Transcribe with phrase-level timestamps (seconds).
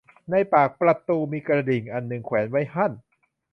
[0.31, 2.91] ในปากประตูมีกระดิ่งอันหนึ่งแขวนไว้หั้น